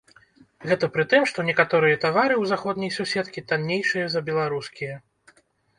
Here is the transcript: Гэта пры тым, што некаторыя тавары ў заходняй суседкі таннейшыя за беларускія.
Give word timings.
Гэта 0.69 0.85
пры 0.95 1.05
тым, 1.11 1.27
што 1.33 1.45
некаторыя 1.51 2.01
тавары 2.07 2.35
ў 2.39 2.43
заходняй 2.55 2.91
суседкі 2.99 3.47
таннейшыя 3.53 4.05
за 4.17 4.27
беларускія. 4.33 4.95